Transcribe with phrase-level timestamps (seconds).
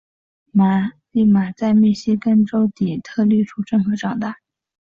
[1.13, 4.39] 俪玛在密西根州底特律出生和长大。